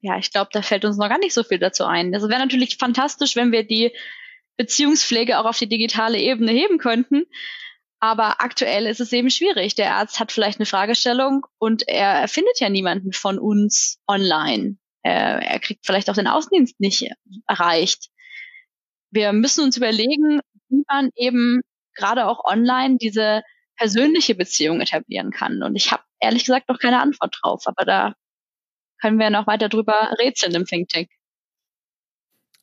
Ja, 0.00 0.18
ich 0.18 0.30
glaube, 0.30 0.50
da 0.52 0.62
fällt 0.62 0.84
uns 0.84 0.96
noch 0.96 1.08
gar 1.08 1.18
nicht 1.18 1.34
so 1.34 1.42
viel 1.42 1.58
dazu 1.58 1.84
ein. 1.84 2.12
Das 2.12 2.22
wäre 2.22 2.38
natürlich 2.38 2.76
fantastisch, 2.78 3.34
wenn 3.34 3.50
wir 3.50 3.64
die 3.64 3.92
Beziehungspflege 4.56 5.38
auch 5.38 5.44
auf 5.44 5.58
die 5.58 5.68
digitale 5.68 6.18
Ebene 6.18 6.52
heben 6.52 6.78
könnten. 6.78 7.24
Aber 8.06 8.40
aktuell 8.40 8.86
ist 8.86 9.00
es 9.00 9.12
eben 9.12 9.30
schwierig. 9.30 9.74
Der 9.74 9.96
Arzt 9.96 10.20
hat 10.20 10.30
vielleicht 10.30 10.60
eine 10.60 10.66
Fragestellung 10.66 11.44
und 11.58 11.88
er 11.88 12.28
findet 12.28 12.60
ja 12.60 12.68
niemanden 12.68 13.12
von 13.12 13.36
uns 13.36 13.98
online. 14.06 14.76
Er, 15.02 15.58
kriegt 15.58 15.84
vielleicht 15.84 16.08
auch 16.08 16.14
den 16.14 16.28
Außendienst 16.28 16.78
nicht 16.78 17.10
erreicht. 17.48 18.10
Wir 19.10 19.32
müssen 19.32 19.64
uns 19.64 19.76
überlegen, 19.76 20.40
wie 20.68 20.84
man 20.86 21.10
eben 21.16 21.62
gerade 21.96 22.26
auch 22.26 22.44
online 22.44 22.96
diese 22.96 23.42
persönliche 23.76 24.36
Beziehung 24.36 24.80
etablieren 24.80 25.32
kann. 25.32 25.64
Und 25.64 25.74
ich 25.74 25.90
habe 25.90 26.04
ehrlich 26.20 26.44
gesagt 26.44 26.68
noch 26.68 26.78
keine 26.78 27.00
Antwort 27.00 27.36
drauf, 27.42 27.64
aber 27.66 27.84
da 27.84 28.14
können 29.00 29.18
wir 29.18 29.30
noch 29.30 29.48
weiter 29.48 29.68
drüber 29.68 30.14
rätseln 30.20 30.54
im 30.54 30.64
Think 30.64 30.90
Tank. 30.90 31.08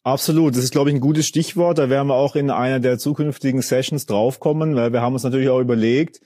Absolut, 0.06 0.56
das 0.56 0.66
ist, 0.66 0.72
glaube 0.72 0.90
ich, 0.90 0.96
ein 0.96 1.02
gutes 1.02 1.28
Stichwort. 1.28 1.78
Da 1.78 1.90
werden 1.90 2.10
wir 2.10 2.16
auch 2.16 2.36
in 2.36 2.50
einer 2.50 2.82
der 2.82 3.00
zukünftigen 3.00 3.62
Sessions 3.62 4.06
draufkommen, 4.06 4.76
weil 4.76 4.92
wir 4.92 5.02
haben 5.02 5.14
uns 5.14 5.24
natürlich 5.24 5.48
auch 5.48 5.62
überlegt, 5.62 6.20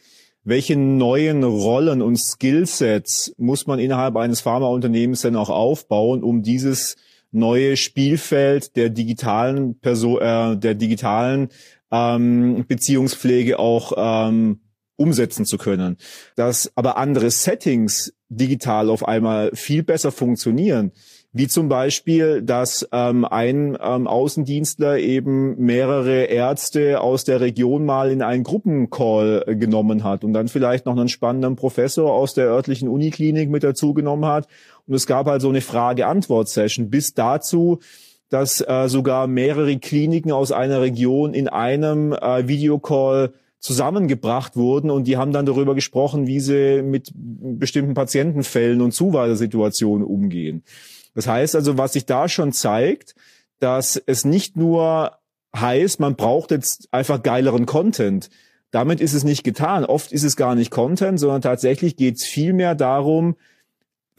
welche 0.44 0.76
neuen 0.76 1.44
Rollen 1.44 2.02
und 2.02 2.18
Skillsets 2.18 3.34
muss 3.38 3.68
man 3.68 3.78
innerhalb 3.78 4.16
eines 4.16 4.42
Pharmaunternehmens 4.42 5.22
denn 5.22 5.36
auch 5.36 5.52
aufbauen, 5.52 6.24
um 6.24 6.42
dieses 6.42 6.96
neue 7.32 7.78
Spielfeld 7.78 8.76
der 8.76 8.90
digitalen 8.90 9.80
Person, 9.80 10.22
äh, 10.22 10.58
der 10.58 10.74
digitalen 10.74 11.50
ähm, 11.92 12.66
Beziehungspflege 12.68 13.60
auch 13.60 13.94
ähm, 13.96 14.62
umsetzen 14.96 15.46
zu 15.46 15.60
können. 15.60 15.98
Dass 16.36 16.72
aber 16.76 16.98
andere 16.98 17.30
Settings 17.30 18.14
digital 18.30 18.90
auf 18.90 19.08
einmal 19.08 19.52
viel 19.54 19.84
besser 19.84 20.12
funktionieren, 20.12 20.92
wie 21.38 21.48
zum 21.48 21.70
Beispiel, 21.70 22.42
dass 22.42 22.88
ähm, 22.92 23.24
ein 23.26 23.78
ähm, 23.82 24.08
Außendienstler 24.08 24.98
eben 24.98 25.58
mehrere 25.58 26.24
Ärzte 26.24 27.02
aus 27.02 27.24
der 27.24 27.42
Region 27.42 27.86
mal 27.86 28.12
in 28.12 28.22
einen 28.22 28.44
Gruppencall 28.44 29.44
äh, 29.46 29.56
genommen 29.56 30.04
hat 30.04 30.24
und 30.24 30.34
dann 30.34 30.48
vielleicht 30.48 30.86
noch 30.86 30.98
einen 30.98 31.10
spannenden 31.10 31.56
Professor 31.56 32.12
aus 32.12 32.34
der 32.34 32.48
örtlichen 32.48 32.90
Uniklinik 32.90 33.50
mit 33.50 33.64
dazu 33.64 33.94
genommen 33.94 34.26
hat. 34.26 34.48
Und 34.88 34.96
es 34.96 35.06
gab 35.06 35.28
halt 35.28 35.42
so 35.42 35.50
eine 35.50 35.62
Frage-Antwort-Session 35.62 36.90
bis 36.90 37.14
dazu, 37.14 37.80
dass 38.30 38.62
äh, 38.62 38.88
sogar 38.88 39.28
mehrere 39.28 39.78
Kliniken 39.78 40.32
aus 40.32 40.52
einer 40.52 40.82
Region 40.82 41.34
in 41.34 41.48
einem 41.48 42.14
äh, 42.14 42.48
Videocall 42.48 43.34
zusammengebracht 43.60 44.56
wurden 44.56 44.90
und 44.90 45.08
die 45.08 45.18
haben 45.18 45.34
dann 45.34 45.46
darüber 45.46 45.76
gesprochen, 45.76 46.28
wie 46.28 46.40
sie 46.40 46.82
mit 46.84 47.12
bestimmten 47.16 47.96
Patientenfällen 47.96 48.82
und 48.82 48.94
Zuweisesituationen 48.94 50.06
umgehen. 50.06 50.64
Das 51.18 51.26
heißt 51.26 51.56
also, 51.56 51.80
was 51.80 51.94
sich 51.94 52.06
da 52.06 52.30
schon 52.30 52.52
zeigt, 52.54 53.16
dass 53.58 54.00
es 54.06 54.24
nicht 54.24 54.56
nur 54.56 55.18
heißt, 55.56 56.00
man 56.00 56.16
braucht 56.16 56.52
jetzt 56.52 56.90
einfach 56.92 57.24
geileren 57.24 57.66
Content. 57.66 58.30
Damit 58.70 59.02
ist 59.02 59.16
es 59.16 59.24
nicht 59.24 59.44
getan. 59.44 59.84
Oft 59.84 60.12
ist 60.12 60.22
es 60.22 60.36
gar 60.36 60.54
nicht 60.54 60.70
Content, 60.70 61.20
sondern 61.20 61.42
tatsächlich 61.42 61.96
geht 61.96 62.18
es 62.18 62.24
vielmehr 62.24 62.76
darum, 62.76 63.36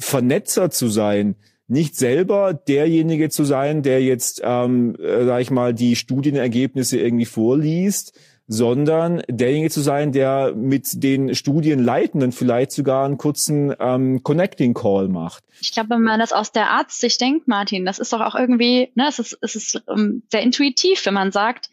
Vernetzer 0.00 0.71
zu 0.71 0.88
sein, 0.88 1.37
nicht 1.69 1.95
selber 1.95 2.52
derjenige 2.52 3.31
zu 3.31 3.45
sein, 3.45 3.85
der 3.85 4.02
jetzt, 4.02 4.40
ähm, 4.43 4.97
äh, 4.97 5.25
sag 5.25 5.40
ich 5.40 5.52
mal, 5.52 5.75
die 5.75 5.95
Studienergebnisse 5.95 6.99
irgendwie 6.99 7.26
vorliest, 7.26 8.19
sondern 8.49 9.23
derjenige 9.28 9.71
zu 9.71 9.83
sein, 9.83 10.11
der 10.11 10.55
mit 10.57 11.02
den 11.02 11.35
Studienleitenden 11.35 12.33
vielleicht 12.33 12.73
sogar 12.73 13.05
einen 13.05 13.19
kurzen 13.19 13.75
ähm, 13.78 14.23
Connecting 14.23 14.73
Call 14.73 15.09
macht. 15.09 15.45
Ich 15.61 15.73
glaube, 15.73 15.90
wenn 15.90 16.02
man 16.02 16.19
das 16.19 16.33
aus 16.33 16.50
der 16.50 16.71
Arztsicht 16.71 17.21
denkt, 17.21 17.47
Martin, 17.47 17.85
das 17.85 17.99
ist 17.99 18.12
doch 18.12 18.21
auch 18.21 18.35
irgendwie, 18.35 18.90
ne, 18.95 19.07
es 19.09 19.19
ist, 19.19 19.38
es 19.43 19.55
ist 19.55 19.83
um, 19.87 19.99
ähm, 19.99 20.23
sehr 20.31 20.43
intuitiv, 20.43 21.05
wenn 21.05 21.14
man 21.14 21.31
sagt, 21.31 21.69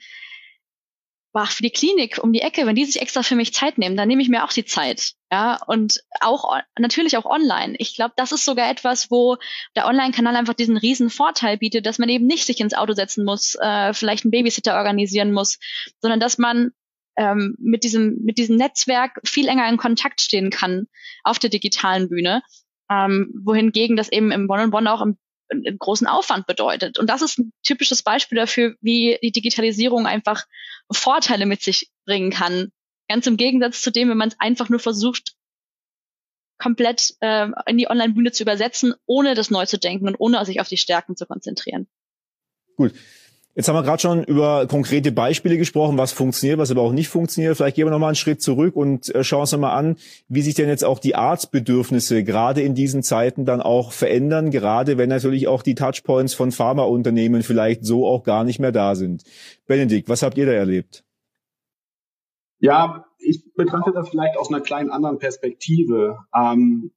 ach, 1.36 1.52
für 1.52 1.64
die 1.64 1.72
Klinik 1.72 2.20
um 2.24 2.32
die 2.34 2.42
Ecke, 2.42 2.66
wenn 2.66 2.76
die 2.76 2.86
sich 2.86 3.02
extra 3.02 3.24
für 3.24 3.36
mich 3.36 3.54
Zeit 3.54 3.78
nehmen, 3.78 3.98
dann 3.98 4.08
nehme 4.08 4.22
ich 4.22 4.30
mir 4.30 4.44
auch 4.44 4.54
die 4.54 4.66
Zeit. 4.66 5.14
Ja, 5.32 5.60
und 5.68 6.02
auch 6.22 6.58
natürlich 6.80 7.18
auch 7.18 7.26
online. 7.26 7.76
Ich 7.78 7.96
glaube, 7.96 8.14
das 8.16 8.32
ist 8.32 8.46
sogar 8.46 8.70
etwas, 8.70 9.12
wo 9.12 9.38
der 9.76 9.86
Online-Kanal 9.86 10.36
einfach 10.36 10.54
diesen 10.54 10.78
riesen 10.78 11.10
Vorteil 11.10 11.58
bietet, 11.58 11.86
dass 11.86 12.00
man 12.00 12.10
eben 12.10 12.26
nicht 12.26 12.46
sich 12.46 12.60
ins 12.60 12.74
Auto 12.74 12.94
setzen 12.94 13.26
muss, 13.26 13.56
äh, 13.60 13.94
vielleicht 13.94 14.24
einen 14.24 14.32
Babysitter 14.32 14.76
organisieren 14.76 15.34
muss, 15.34 15.60
sondern 16.00 16.20
dass 16.20 16.38
man 16.38 16.72
ähm, 17.18 17.56
mit 17.60 17.84
diesem 17.84 18.22
mit 18.24 18.38
diesem 18.38 18.58
Netzwerk 18.58 19.20
viel 19.26 19.48
enger 19.48 19.68
in 19.70 19.78
Kontakt 19.78 20.22
stehen 20.22 20.50
kann 20.50 20.88
auf 21.24 21.40
der 21.40 21.50
digitalen 21.50 22.10
Bühne. 22.10 22.44
Ähm, 22.90 23.34
wohingegen 23.44 23.96
das 23.98 24.12
eben 24.12 24.32
im 24.32 24.50
One-on-One 24.50 24.94
auch 24.94 25.02
im 25.02 25.18
großen 25.80 26.08
Aufwand 26.08 26.48
bedeutet. 26.48 26.98
Und 26.98 27.10
das 27.10 27.22
ist 27.22 27.40
ein 27.40 27.54
typisches 27.64 28.04
Beispiel 28.04 28.38
dafür, 28.38 28.76
wie 28.82 29.18
die 29.22 29.32
Digitalisierung 29.32 30.08
einfach 30.08 30.46
Vorteile 30.92 31.46
mit 31.46 31.62
sich 31.62 31.90
bringen 32.06 32.32
kann. 32.32 32.72
Ganz 33.08 33.28
im 33.28 33.38
Gegensatz 33.38 33.82
zu 33.82 33.92
dem, 33.92 34.10
wenn 34.10 34.18
man 34.18 34.30
es 34.30 34.40
einfach 34.40 34.70
nur 34.70 34.80
versucht, 34.80 35.36
komplett 36.58 37.16
äh, 37.20 37.50
in 37.68 37.78
die 37.78 37.90
Online-Bühne 37.90 38.32
zu 38.32 38.44
übersetzen, 38.44 38.96
ohne 39.06 39.36
das 39.36 39.52
neu 39.52 39.66
zu 39.66 39.78
denken 39.78 40.08
und 40.08 40.16
ohne 40.20 40.44
sich 40.46 40.62
auf 40.62 40.70
die 40.70 40.78
Stärken 40.78 41.16
zu 41.16 41.26
konzentrieren. 41.26 41.88
Gut. 42.78 42.94
Jetzt 43.58 43.70
haben 43.70 43.76
wir 43.76 43.84
gerade 43.84 44.02
schon 44.02 44.24
über 44.26 44.68
konkrete 44.68 45.14
Beispiele 45.14 45.58
gesprochen, 45.58 45.98
was 45.98 46.12
funktioniert, 46.12 46.60
was 46.60 46.72
aber 46.72 46.82
auch 46.82 46.92
nicht 46.92 47.08
funktioniert. 47.08 47.56
Vielleicht 47.56 47.78
gehen 47.78 47.88
wir 47.88 47.92
noch 47.92 48.00
mal 48.00 48.08
einen 48.08 48.18
Schritt 48.18 48.42
zurück 48.42 48.76
und 48.76 49.16
äh, 49.16 49.24
schauen 49.24 49.42
uns 49.42 49.56
mal 49.56 49.74
an, 49.74 49.96
wie 50.28 50.42
sich 50.42 50.56
denn 50.56 50.68
jetzt 50.68 50.84
auch 50.84 51.00
die 51.00 51.16
Arztbedürfnisse 51.16 52.26
gerade 52.26 52.62
in 52.62 52.76
diesen 52.76 53.02
Zeiten 53.02 53.46
dann 53.46 53.62
auch 53.62 53.94
verändern, 53.94 54.52
gerade 54.52 54.98
wenn 54.98 55.08
natürlich 55.08 55.48
auch 55.48 55.64
die 55.64 55.74
Touchpoints 55.74 56.34
von 56.34 56.52
Pharmaunternehmen 56.52 57.44
vielleicht 57.44 57.86
so 57.86 58.06
auch 58.06 58.24
gar 58.24 58.44
nicht 58.44 58.60
mehr 58.60 58.74
da 58.74 58.94
sind. 58.94 59.24
Benedikt, 59.68 60.10
was 60.10 60.22
habt 60.22 60.38
ihr 60.38 60.46
da 60.46 60.52
erlebt? 60.52 61.06
Ja, 62.60 63.06
ich 63.20 63.42
betrachte 63.56 63.94
das 63.94 64.10
vielleicht 64.10 64.38
aus 64.38 64.50
einer 64.50 64.62
kleinen 64.62 64.90
anderen 64.90 65.18
Perspektive. 65.18 66.18
Ähm, 66.36 66.92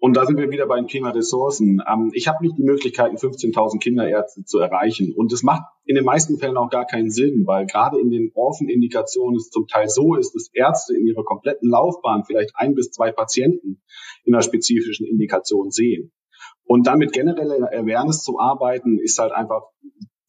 und 0.00 0.16
da 0.16 0.26
sind 0.26 0.38
wir 0.38 0.50
wieder 0.50 0.66
beim 0.66 0.86
Thema 0.86 1.10
Ressourcen. 1.10 1.82
Ähm, 1.86 2.10
ich 2.14 2.28
habe 2.28 2.44
nicht 2.44 2.56
die 2.56 2.62
Möglichkeiten, 2.62 3.16
15.000 3.16 3.80
Kinderärzte 3.80 4.44
zu 4.44 4.58
erreichen. 4.58 5.12
Und 5.12 5.32
es 5.32 5.42
macht 5.42 5.62
in 5.84 5.96
den 5.96 6.04
meisten 6.04 6.38
Fällen 6.38 6.56
auch 6.56 6.70
gar 6.70 6.86
keinen 6.86 7.10
Sinn, 7.10 7.42
weil 7.46 7.66
gerade 7.66 7.98
in 7.98 8.10
den 8.10 8.30
Orphan-Indikationen 8.34 9.36
es 9.36 9.50
zum 9.50 9.66
Teil 9.66 9.88
so 9.88 10.14
ist, 10.14 10.34
dass 10.34 10.50
Ärzte 10.52 10.96
in 10.96 11.04
ihrer 11.04 11.24
kompletten 11.24 11.68
Laufbahn 11.68 12.22
vielleicht 12.24 12.52
ein 12.54 12.74
bis 12.74 12.90
zwei 12.90 13.10
Patienten 13.10 13.82
in 14.24 14.34
einer 14.34 14.42
spezifischen 14.42 15.04
Indikation 15.04 15.72
sehen. 15.72 16.12
Und 16.64 16.86
damit 16.86 17.12
generelle 17.12 17.68
Awareness 17.72 18.22
zu 18.22 18.38
arbeiten, 18.38 18.98
ist 18.98 19.18
halt 19.18 19.32
einfach 19.32 19.62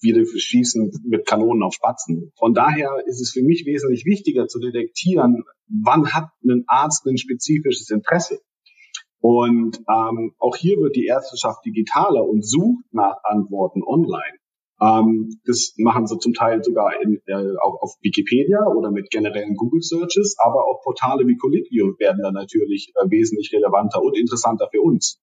wieder 0.02 0.26
schießen 0.26 0.92
mit 1.06 1.28
Kanonen 1.28 1.62
auf 1.62 1.74
Spatzen. 1.74 2.32
Von 2.38 2.54
daher 2.54 3.04
ist 3.06 3.22
es 3.22 3.32
für 3.32 3.44
mich 3.44 3.66
wesentlich 3.66 4.06
wichtiger 4.06 4.48
zu 4.48 4.60
detektieren, 4.60 5.44
wann 5.68 6.12
hat 6.14 6.30
ein 6.44 6.64
Arzt 6.68 7.06
ein 7.06 7.18
spezifisches 7.18 7.90
Interesse. 7.90 8.40
Und 9.22 9.78
ähm, 9.90 10.34
auch 10.40 10.56
hier 10.56 10.78
wird 10.78 10.96
die 10.96 11.06
Ärzteschaft 11.06 11.66
digitaler 11.66 12.26
und 12.26 12.46
sucht 12.46 12.86
nach 12.92 13.18
Antworten 13.24 13.84
online. 13.84 14.40
Ähm, 14.82 15.40
das 15.46 15.74
machen 15.78 16.08
sie 16.08 16.18
zum 16.20 16.34
Teil 16.34 16.64
sogar 16.64 17.02
in, 17.02 17.22
äh, 17.26 17.58
auch 17.62 17.82
auf 17.82 17.96
Wikipedia 18.02 18.66
oder 18.66 18.92
mit 18.92 19.10
generellen 19.10 19.56
Google 19.56 19.82
Searches, 19.82 20.38
aber 20.40 20.66
auch 20.66 20.82
Portale 20.84 21.28
wie 21.28 21.36
Colliquio 21.36 21.96
werden 22.00 22.22
dann 22.24 22.34
natürlich 22.34 22.94
äh, 22.96 23.10
wesentlich 23.10 23.52
relevanter 23.52 24.02
und 24.02 24.18
interessanter 24.18 24.70
für 24.72 24.82
uns. 24.82 25.22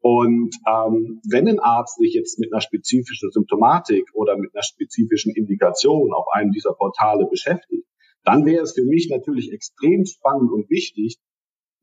Und 0.00 0.54
ähm, 0.66 1.20
wenn 1.30 1.48
ein 1.48 1.60
Arzt 1.60 1.96
sich 1.96 2.14
jetzt 2.14 2.38
mit 2.38 2.52
einer 2.52 2.60
spezifischen 2.60 3.30
Symptomatik 3.30 4.04
oder 4.14 4.36
mit 4.36 4.54
einer 4.54 4.62
spezifischen 4.62 5.34
Indikation 5.34 6.12
auf 6.12 6.26
einem 6.32 6.52
dieser 6.52 6.72
Portale 6.72 7.26
beschäftigt, 7.26 7.86
dann 8.24 8.46
wäre 8.46 8.62
es 8.62 8.72
für 8.72 8.84
mich 8.84 9.08
natürlich 9.10 9.52
extrem 9.52 10.04
spannend 10.06 10.50
und 10.50 10.70
wichtig, 10.70 11.18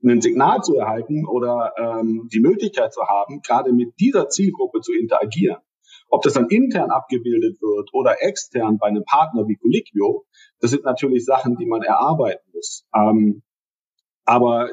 ein 0.03 0.21
Signal 0.21 0.61
zu 0.61 0.75
erhalten 0.75 1.27
oder 1.27 1.73
ähm, 1.77 2.27
die 2.31 2.39
Möglichkeit 2.39 2.93
zu 2.93 3.01
haben, 3.01 3.41
gerade 3.41 3.71
mit 3.71 3.99
dieser 3.99 4.29
Zielgruppe 4.29 4.81
zu 4.81 4.93
interagieren. 4.93 5.57
Ob 6.09 6.23
das 6.23 6.33
dann 6.33 6.49
intern 6.49 6.91
abgebildet 6.91 7.61
wird 7.61 7.93
oder 7.93 8.21
extern 8.21 8.77
bei 8.77 8.87
einem 8.87 9.05
Partner 9.05 9.47
wie 9.47 9.55
Colliquio, 9.55 10.25
das 10.59 10.71
sind 10.71 10.83
natürlich 10.83 11.25
Sachen, 11.25 11.57
die 11.57 11.65
man 11.65 11.83
erarbeiten 11.83 12.49
muss. 12.53 12.85
Ähm, 12.93 13.43
aber 14.25 14.69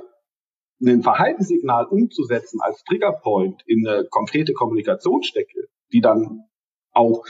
ein 0.80 1.02
Verhaltenssignal 1.02 1.87
umzusetzen 1.87 2.61
als 2.61 2.82
Triggerpoint 2.85 3.62
in 3.66 3.87
eine 3.87 4.06
konkrete 4.08 4.52
Kommunikationsstecke, 4.52 5.68
die 5.92 6.00
dann 6.00 6.44
auch 6.92 7.25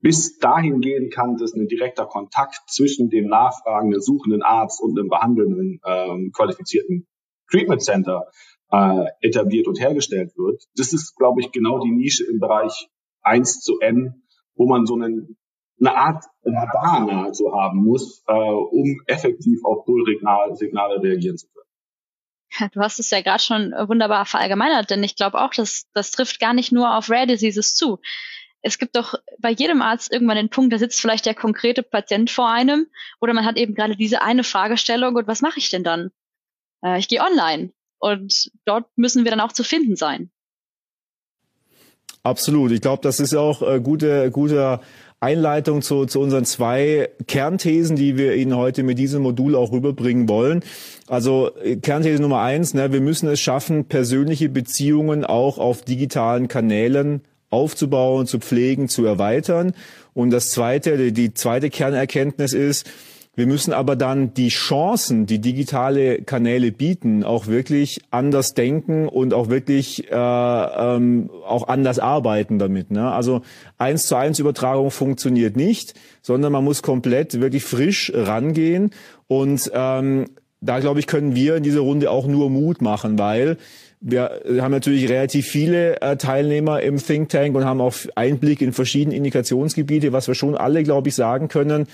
bis 0.00 0.38
dahin 0.38 0.80
gehen 0.80 1.10
kann, 1.10 1.36
dass 1.36 1.54
ein 1.54 1.66
direkter 1.66 2.06
Kontakt 2.06 2.60
zwischen 2.68 3.10
dem 3.10 3.26
nachfragenden, 3.26 4.00
suchenden 4.00 4.42
Arzt 4.42 4.80
und 4.80 4.98
einem 4.98 5.08
behandelnden, 5.08 5.80
ähm, 5.84 6.30
qualifizierten 6.32 7.06
Treatment 7.50 7.82
Center 7.82 8.30
äh, 8.70 9.04
etabliert 9.20 9.66
und 9.66 9.80
hergestellt 9.80 10.32
wird. 10.36 10.62
Das 10.76 10.92
ist, 10.92 11.16
glaube 11.16 11.40
ich, 11.40 11.52
genau 11.52 11.80
die 11.80 11.90
Nische 11.90 12.24
im 12.24 12.38
Bereich 12.38 12.88
1 13.22 13.60
zu 13.60 13.78
N, 13.80 14.22
wo 14.54 14.66
man 14.66 14.86
so 14.86 14.94
einen, 14.94 15.36
eine 15.80 15.96
Art 15.96 16.24
Radar 16.44 17.06
nahezu 17.06 17.52
haben 17.52 17.84
muss, 17.84 18.22
äh, 18.26 18.32
um 18.32 19.00
effektiv 19.06 19.60
auf 19.64 19.84
Pull-Signale 19.84 21.02
reagieren 21.02 21.36
zu 21.36 21.46
können. 21.48 22.70
Du 22.72 22.80
hast 22.80 22.98
es 22.98 23.10
ja 23.10 23.20
gerade 23.20 23.42
schon 23.42 23.72
wunderbar 23.72 24.24
verallgemeinert, 24.24 24.90
denn 24.90 25.02
ich 25.02 25.16
glaube 25.16 25.40
auch, 25.40 25.52
dass 25.52 25.86
das 25.92 26.10
trifft 26.10 26.40
gar 26.40 26.54
nicht 26.54 26.72
nur 26.72 26.96
auf 26.96 27.10
Rare 27.10 27.26
Diseases 27.26 27.74
zu 27.74 27.98
es 28.62 28.78
gibt 28.78 28.96
doch 28.96 29.14
bei 29.38 29.50
jedem 29.50 29.82
Arzt 29.82 30.12
irgendwann 30.12 30.36
den 30.36 30.50
Punkt, 30.50 30.72
da 30.72 30.78
sitzt 30.78 31.00
vielleicht 31.00 31.26
der 31.26 31.34
konkrete 31.34 31.82
Patient 31.82 32.30
vor 32.30 32.50
einem 32.50 32.86
oder 33.20 33.34
man 33.34 33.44
hat 33.44 33.56
eben 33.56 33.74
gerade 33.74 33.96
diese 33.96 34.22
eine 34.22 34.44
Fragestellung 34.44 35.14
und 35.14 35.28
was 35.28 35.42
mache 35.42 35.58
ich 35.58 35.70
denn 35.70 35.84
dann? 35.84 36.10
Äh, 36.84 36.98
ich 36.98 37.08
gehe 37.08 37.20
online 37.20 37.70
und 37.98 38.50
dort 38.64 38.86
müssen 38.96 39.24
wir 39.24 39.30
dann 39.30 39.40
auch 39.40 39.52
zu 39.52 39.64
finden 39.64 39.96
sein. 39.96 40.30
Absolut. 42.22 42.72
Ich 42.72 42.80
glaube, 42.80 43.02
das 43.02 43.20
ist 43.20 43.34
auch 43.34 43.62
äh, 43.62 43.80
gute, 43.80 44.30
guter 44.30 44.80
Einleitung 45.20 45.82
zu, 45.82 46.06
zu 46.06 46.20
unseren 46.20 46.44
zwei 46.44 47.10
Kernthesen, 47.26 47.96
die 47.96 48.16
wir 48.16 48.36
Ihnen 48.36 48.56
heute 48.56 48.82
mit 48.82 48.98
diesem 48.98 49.22
Modul 49.22 49.56
auch 49.56 49.72
rüberbringen 49.72 50.28
wollen. 50.28 50.62
Also 51.06 51.50
äh, 51.62 51.76
Kernthese 51.76 52.22
Nummer 52.22 52.40
eins, 52.42 52.74
ne, 52.74 52.92
wir 52.92 53.00
müssen 53.00 53.28
es 53.28 53.40
schaffen, 53.40 53.86
persönliche 53.86 54.48
Beziehungen 54.48 55.24
auch 55.24 55.58
auf 55.58 55.82
digitalen 55.82 56.48
Kanälen 56.48 57.22
aufzubauen, 57.50 58.26
zu 58.26 58.38
pflegen, 58.38 58.88
zu 58.88 59.04
erweitern. 59.04 59.72
Und 60.14 60.30
das 60.30 60.50
zweite, 60.50 61.12
die 61.12 61.34
zweite 61.34 61.70
Kernerkenntnis 61.70 62.52
ist, 62.52 62.88
wir 63.38 63.46
müssen 63.46 63.72
aber 63.72 63.94
dann 63.94 64.34
die 64.34 64.48
Chancen, 64.48 65.24
die 65.24 65.38
digitale 65.38 66.22
Kanäle 66.22 66.72
bieten, 66.72 67.22
auch 67.22 67.46
wirklich 67.46 68.00
anders 68.10 68.54
denken 68.54 69.06
und 69.06 69.32
auch 69.32 69.48
wirklich 69.48 70.10
äh, 70.10 70.16
ähm, 70.16 71.30
auch 71.46 71.68
anders 71.68 72.00
arbeiten 72.00 72.58
damit. 72.58 72.90
Ne? 72.90 73.12
Also 73.12 73.42
eins 73.78 74.08
zu 74.08 74.16
eins 74.16 74.40
Übertragung 74.40 74.90
funktioniert 74.90 75.54
nicht, 75.54 75.94
sondern 76.20 76.50
man 76.50 76.64
muss 76.64 76.82
komplett 76.82 77.40
wirklich 77.40 77.62
frisch 77.62 78.10
rangehen. 78.12 78.90
Und 79.28 79.70
ähm, 79.72 80.24
da 80.60 80.80
glaube 80.80 80.98
ich, 80.98 81.06
können 81.06 81.36
wir 81.36 81.54
in 81.54 81.62
dieser 81.62 81.82
Runde 81.82 82.10
auch 82.10 82.26
nur 82.26 82.50
Mut 82.50 82.82
machen, 82.82 83.20
weil 83.20 83.56
wir 84.00 84.42
haben 84.58 84.72
natürlich 84.72 85.08
relativ 85.08 85.46
viele 85.46 86.02
äh, 86.02 86.16
Teilnehmer 86.16 86.82
im 86.82 86.96
Think 86.96 87.28
Tank 87.28 87.54
und 87.54 87.64
haben 87.64 87.80
auch 87.80 87.94
Einblick 88.16 88.62
in 88.62 88.72
verschiedene 88.72 89.14
Indikationsgebiete, 89.14 90.12
was 90.12 90.26
wir 90.26 90.34
schon 90.34 90.56
alle, 90.56 90.82
glaube 90.82 91.10
ich, 91.10 91.14
sagen 91.14 91.46
können. 91.46 91.86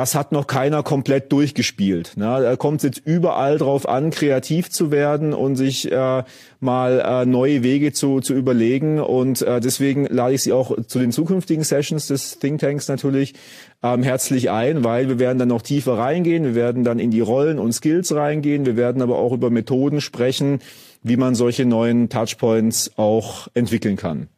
Das 0.00 0.14
hat 0.14 0.32
noch 0.32 0.46
keiner 0.46 0.82
komplett 0.82 1.30
durchgespielt. 1.30 2.16
Ne? 2.16 2.24
Da 2.24 2.56
kommt 2.56 2.78
es 2.78 2.84
jetzt 2.84 3.02
überall 3.06 3.58
drauf 3.58 3.86
an, 3.86 4.08
kreativ 4.08 4.70
zu 4.70 4.90
werden 4.90 5.34
und 5.34 5.56
sich 5.56 5.92
äh, 5.92 6.22
mal 6.58 7.04
äh, 7.04 7.26
neue 7.26 7.62
Wege 7.62 7.92
zu, 7.92 8.20
zu 8.20 8.32
überlegen. 8.32 8.98
Und 8.98 9.42
äh, 9.42 9.60
deswegen 9.60 10.06
lade 10.06 10.32
ich 10.32 10.42
Sie 10.42 10.54
auch 10.54 10.74
zu 10.86 11.00
den 11.00 11.12
zukünftigen 11.12 11.64
Sessions 11.64 12.06
des 12.06 12.38
Think 12.38 12.62
Tanks 12.62 12.88
natürlich 12.88 13.34
ähm, 13.82 14.02
herzlich 14.02 14.50
ein, 14.50 14.84
weil 14.84 15.10
wir 15.10 15.18
werden 15.18 15.38
dann 15.38 15.48
noch 15.48 15.60
tiefer 15.60 15.98
reingehen. 15.98 16.44
Wir 16.44 16.54
werden 16.54 16.82
dann 16.82 16.98
in 16.98 17.10
die 17.10 17.20
Rollen 17.20 17.58
und 17.58 17.72
Skills 17.72 18.14
reingehen. 18.14 18.64
Wir 18.64 18.78
werden 18.78 19.02
aber 19.02 19.18
auch 19.18 19.34
über 19.34 19.50
Methoden 19.50 20.00
sprechen, 20.00 20.60
wie 21.02 21.18
man 21.18 21.34
solche 21.34 21.66
neuen 21.66 22.08
Touchpoints 22.08 22.92
auch 22.96 23.48
entwickeln 23.52 23.96
kann. 23.96 24.28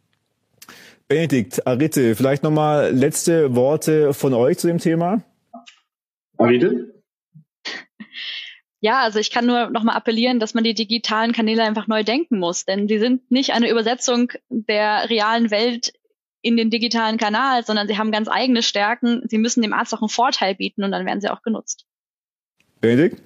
Benedikt, 1.06 1.68
Arite, 1.68 2.16
vielleicht 2.16 2.42
nochmal 2.42 2.90
letzte 2.92 3.54
Worte 3.54 4.12
von 4.12 4.34
euch 4.34 4.58
zu 4.58 4.66
dem 4.66 4.78
Thema. 4.78 5.22
Arite? 6.42 7.02
Ja, 8.80 9.02
also 9.02 9.20
ich 9.20 9.30
kann 9.30 9.46
nur 9.46 9.70
nochmal 9.70 9.96
appellieren, 9.96 10.40
dass 10.40 10.54
man 10.54 10.64
die 10.64 10.74
digitalen 10.74 11.32
Kanäle 11.32 11.62
einfach 11.62 11.86
neu 11.86 12.02
denken 12.02 12.40
muss, 12.40 12.64
denn 12.64 12.88
sie 12.88 12.98
sind 12.98 13.30
nicht 13.30 13.52
eine 13.52 13.70
Übersetzung 13.70 14.32
der 14.48 15.08
realen 15.08 15.52
Welt 15.52 15.92
in 16.40 16.56
den 16.56 16.68
digitalen 16.68 17.16
Kanal, 17.16 17.64
sondern 17.64 17.86
sie 17.86 17.96
haben 17.96 18.10
ganz 18.10 18.28
eigene 18.28 18.62
Stärken. 18.62 19.22
Sie 19.28 19.38
müssen 19.38 19.62
dem 19.62 19.72
Arzt 19.72 19.94
auch 19.94 20.02
einen 20.02 20.08
Vorteil 20.08 20.56
bieten 20.56 20.82
und 20.82 20.90
dann 20.90 21.06
werden 21.06 21.20
sie 21.20 21.30
auch 21.30 21.42
genutzt. 21.42 21.86
Benedikt? 22.80 23.22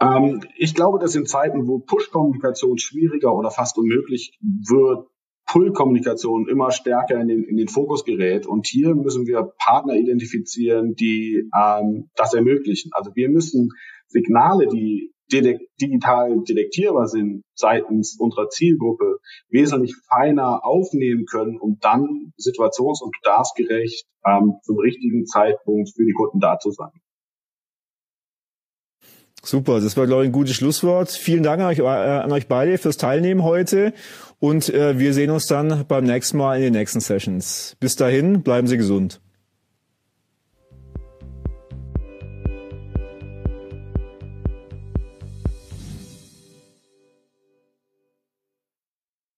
Ähm, 0.00 0.44
ich 0.56 0.74
glaube, 0.76 1.00
dass 1.00 1.16
in 1.16 1.26
Zeiten, 1.26 1.66
wo 1.66 1.80
Push-Kommunikation 1.80 2.78
schwieriger 2.78 3.34
oder 3.34 3.50
fast 3.50 3.76
unmöglich 3.76 4.38
wird, 4.40 5.08
Pull-Kommunikation 5.50 6.48
immer 6.48 6.70
stärker 6.70 7.20
in 7.20 7.28
den, 7.28 7.44
in 7.44 7.56
den 7.56 7.68
Fokus 7.68 8.04
gerät. 8.04 8.46
Und 8.46 8.66
hier 8.66 8.94
müssen 8.94 9.26
wir 9.26 9.52
Partner 9.58 9.94
identifizieren, 9.94 10.94
die 10.94 11.48
ähm, 11.58 12.10
das 12.14 12.34
ermöglichen. 12.34 12.90
Also 12.92 13.10
wir 13.14 13.28
müssen 13.28 13.70
Signale, 14.08 14.68
die 14.68 15.12
digital 15.30 16.40
detektierbar 16.48 17.06
sind 17.06 17.44
seitens 17.54 18.16
unserer 18.18 18.48
Zielgruppe, 18.48 19.18
wesentlich 19.50 19.94
feiner 20.10 20.64
aufnehmen 20.64 21.26
können, 21.26 21.58
um 21.58 21.78
dann 21.80 22.32
situations- 22.38 23.02
und 23.02 23.14
bedarfsgerecht 23.20 24.06
ähm, 24.24 24.54
zum 24.62 24.78
richtigen 24.78 25.26
Zeitpunkt 25.26 25.90
für 25.94 26.04
die 26.04 26.14
Kunden 26.14 26.40
da 26.40 26.58
zu 26.58 26.70
sein. 26.70 26.92
Super, 29.44 29.80
das 29.80 29.96
war, 29.96 30.06
glaube 30.06 30.24
ich, 30.24 30.28
ein 30.30 30.32
gutes 30.32 30.56
Schlusswort. 30.56 31.10
Vielen 31.10 31.42
Dank 31.42 31.62
an 31.62 31.68
euch, 31.68 31.78
äh, 31.78 31.84
an 31.84 32.32
euch 32.32 32.48
beide 32.48 32.76
fürs 32.76 32.96
Teilnehmen 32.96 33.44
heute 33.44 33.94
und 34.38 34.68
äh, 34.72 34.98
wir 34.98 35.14
sehen 35.14 35.30
uns 35.30 35.46
dann 35.46 35.84
beim 35.86 36.04
nächsten 36.04 36.38
Mal 36.38 36.56
in 36.56 36.62
den 36.64 36.72
nächsten 36.74 37.00
Sessions. 37.00 37.76
Bis 37.80 37.96
dahin, 37.96 38.42
bleiben 38.42 38.66
Sie 38.66 38.76
gesund. 38.76 39.20